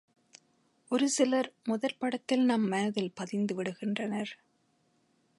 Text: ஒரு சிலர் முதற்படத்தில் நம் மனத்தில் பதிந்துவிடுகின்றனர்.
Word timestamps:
ஒரு 0.91 1.09
சிலர் 1.09 1.49
முதற்படத்தில் 1.63 2.45
நம் 2.45 2.67
மனத்தில் 2.67 3.13
பதிந்துவிடுகின்றனர். 3.21 4.31